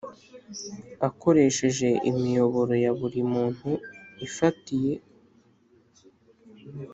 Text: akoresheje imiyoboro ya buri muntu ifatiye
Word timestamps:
akoresheje 1.07 1.89
imiyoboro 2.09 2.73
ya 2.83 2.91
buri 2.99 3.21
muntu 3.33 3.69
ifatiye 4.25 4.93